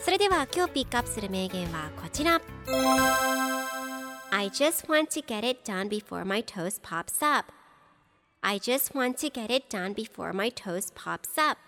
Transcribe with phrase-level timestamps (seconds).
[0.00, 2.40] それでは今日ピックアップする名言はこちら。
[4.30, 7.52] I just want to get it done before my toast pops up.
[8.40, 11.58] I just want to get it done before my toast pops up.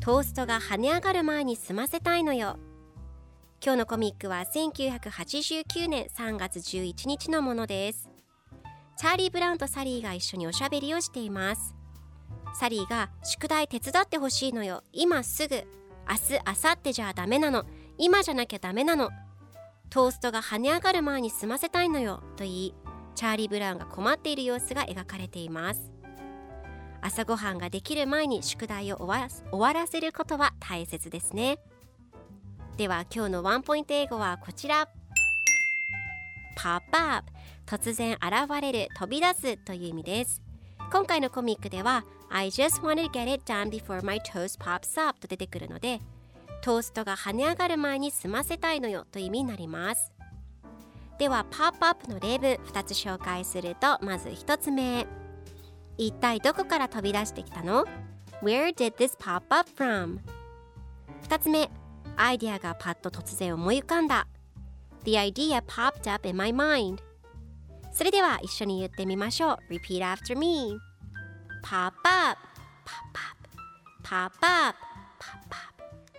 [0.00, 2.58] トーストが跳ね上がる前に済ませたいのよ。
[3.62, 8.08] 今日のコミックは1989年3月11日のものです。
[8.96, 11.74] チャーリー・ブラウンとサリーが一緒におしゃべりをしています。
[12.54, 14.82] サリーが宿題手伝ってほしいのよ。
[14.92, 15.66] 今すぐ。
[16.08, 17.64] 明日明後日じゃダメなの。
[17.98, 19.10] 今じゃなきゃダメなの。
[19.90, 22.22] トーストが跳ね上がる前に済ませたいのよ。
[22.36, 22.74] と言い
[23.14, 25.90] チャーリー・ブラウンが困っている様子が描かれています。
[27.02, 31.58] 朝ごはんができる前に宿題を終わらせることは大切ですね。
[32.76, 34.88] では今日のワンポイント英語はこちら。
[36.56, 37.30] Pop up
[37.66, 40.42] 突然現れる飛び出すという意味です。
[40.90, 46.00] 今回のコミックでは I just want to get it done before my toast pops up と出てくるので
[46.62, 50.12] トーストが跳ね上がる前に済ませたいのよという意味になります
[51.18, 55.06] では Pop up の例文2つ紹介するとまず1つ目
[55.98, 57.84] 一体どこから飛び出してきたの
[58.40, 60.20] ?Where did this pop up from?
[61.22, 61.68] 二つ目、
[62.16, 64.28] アイデアがパッと突然思い浮かんだ。
[65.04, 66.98] The idea popped up in my mind.
[67.92, 69.74] それでは一緒に言ってみましょう。
[69.74, 70.78] Repeat after me.
[71.62, 72.36] パパ
[72.84, 72.92] パ
[74.02, 74.74] パパパ
[75.18, 75.56] パパ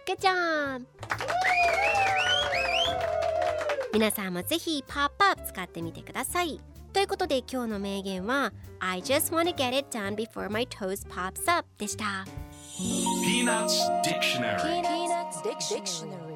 [0.06, 0.88] グッジョン
[3.94, 6.62] 皆さんもぜひパパ使ってみてください
[6.94, 12.26] ということで今日の名言は I just wanna get it done before my toes pops up でした。
[12.80, 16.29] ピーナッツディクショナリーピーナッツディクショナリー